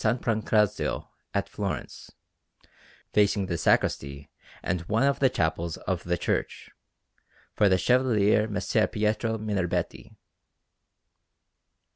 Pancrazio 0.01 1.09
at 1.31 1.47
Florence, 1.47 2.09
facing 3.13 3.45
the 3.45 3.55
sacristy 3.55 4.31
and 4.63 4.81
one 4.89 5.03
of 5.03 5.19
the 5.19 5.29
chapels 5.29 5.77
of 5.77 6.05
the 6.05 6.17
church, 6.17 6.71
for 7.53 7.69
the 7.69 7.77
Chevalier 7.77 8.47
Messer 8.47 8.87
Pietro 8.87 9.37
Minerbetti. 9.37 10.15